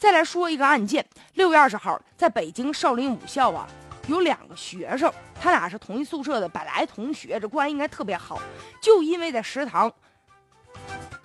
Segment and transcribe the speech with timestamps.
[0.00, 1.04] 再来说一个案件，
[1.34, 3.68] 六月二十号，在北京少林武校啊，
[4.06, 8.40] 有两个学生，他俩是同一宿舍的，本来同学，这关系应该特别好，
[8.80, 9.92] 就因为在食堂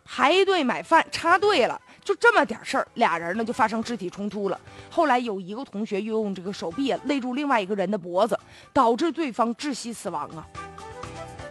[0.03, 4.59] 排队买饭插队了，就这么点事儿，俩人呢就发生肢体冲突了。
[4.91, 8.37] 后来有一个同学又用这个手臂勒住另外一个人的脖子，
[8.73, 10.45] 导致对方窒息死亡啊，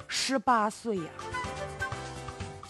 [0.07, 1.05] 十八岁呀。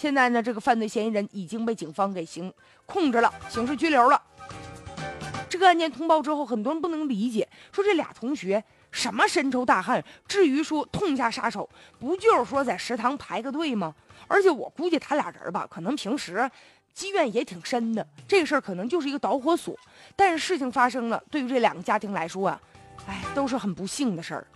[0.04, 2.52] 现在呢，这个犯罪嫌疑人已经被警方给刑
[2.84, 4.22] 控制了，刑事拘留了。
[5.48, 11.66] 这个案件通报之后，很多人不能理解，说这俩同学什么深仇大恨，至于说痛下杀手，
[11.98, 13.94] 不就是说在食堂排个队吗？
[14.28, 16.50] 而且我估计他俩人吧，可能平时
[16.92, 19.74] 积怨也挺深的，这个事儿可能就是一个导火索。
[20.14, 22.60] 但是事情发生了，对于这两个家庭来说啊，
[23.06, 24.46] 哎，都是很不幸的事儿。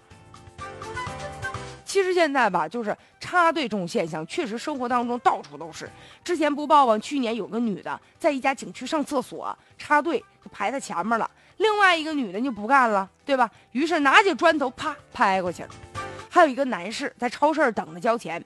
[1.86, 2.94] 其实现在吧，就是
[3.28, 5.86] 插队这种现象，确实生活当中到处都是。
[6.24, 11.30] 之前不报啊，去年有个女的在一家景区上厕所插队，就排在前面了。
[11.58, 13.50] 另外一个女的就不干了，对吧？
[13.72, 15.68] 于是拿起砖头啪拍过去了。
[16.30, 18.42] 还有一个男士在超市等着交钱，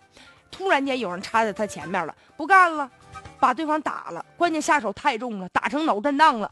[0.50, 2.90] 突然间有人插在他前面了，不干了，
[3.38, 4.26] 把对方打了。
[4.36, 6.50] 关键下手太重了，打成脑震荡了。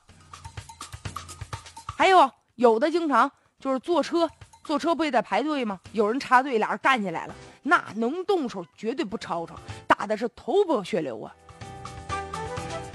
[1.98, 4.30] 还有有的经常就是坐车。
[4.62, 5.80] 坐车不也得排队吗？
[5.90, 9.54] 有人插队，俩人干起来了，那能动手绝对不吵吵，
[9.86, 11.34] 打的是头破血流啊！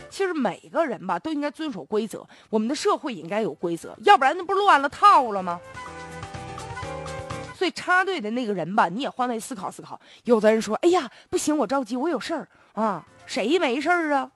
[0.10, 5.60] 其实每个人吧都应该遵守规则，我们的社会也应该有规则，要不然那不乱了套了吗？
[7.54, 10.00] 所以插队的那个人吧，你也换位思考思考。
[10.24, 14.30] 有的人说：“哎呀，不行，我着急，我有事儿啊。”谁没事儿啊？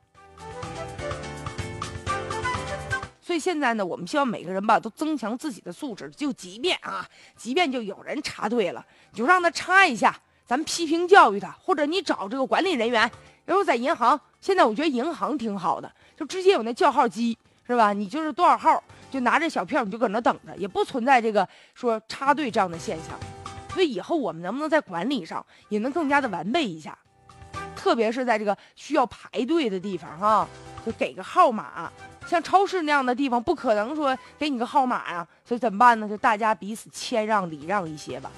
[3.29, 6.09] 所以现在呢，我们希望每个人吧都增强自己的素质。
[6.17, 13.01] 就即便啊，即便就有人插队了，就让他插一下，咱们批评教育他，或者你找这个管理人员。
[13.45, 17.93] 然后在银行，现在我觉得银行挺好的，就直接有那叫号机，是吧？
[17.93, 23.15] 你就是多少号，就拿着小票，你就搁那等着，也不存在这个说插队这样的现象。
[23.71, 26.97] 所以以后我们能不能在管理上也能更加的完备一下？
[27.75, 30.47] 特别是在这个需要排队的地方，哈，
[30.83, 31.91] 就给个号码。
[32.29, 36.07] 像超市那样的地方，不可能说给你个号码呀，所以怎么办呢？
[36.07, 38.29] 就大家彼此谦让礼让一些吧。